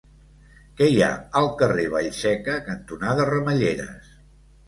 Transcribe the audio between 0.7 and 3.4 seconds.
Què hi ha al carrer Vallseca cantonada